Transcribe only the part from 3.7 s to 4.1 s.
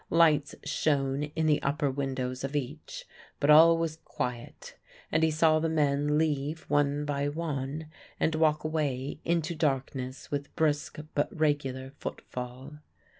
was